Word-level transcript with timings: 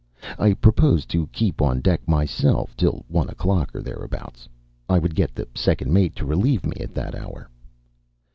I 0.39 0.53
proposed 0.55 1.09
to 1.09 1.27
keep 1.27 1.61
on 1.61 1.79
deck 1.79 2.07
myself 2.07 2.75
till 2.75 3.05
one 3.07 3.29
o'clock 3.29 3.75
or 3.75 3.83
thereabouts. 3.83 4.49
I 4.89 4.97
would 4.97 5.13
get 5.13 5.35
the 5.35 5.47
second 5.53 5.93
mate 5.93 6.15
to 6.15 6.25
relieve 6.25 6.65
me 6.65 6.77
at 6.79 6.95
that 6.95 7.13
hour. 7.13 7.47